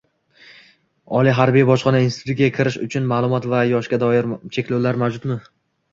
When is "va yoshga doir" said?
3.55-4.31